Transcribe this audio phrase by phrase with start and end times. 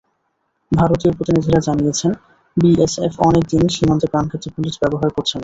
[0.71, 2.11] ভারতীয় প্রতিনিধিরা জানিয়েছেন,
[2.57, 5.39] বিএসএফ অনেক দিনই সীমান্তে প্রাণঘাতী বুলেট ব্যবহার করছে না।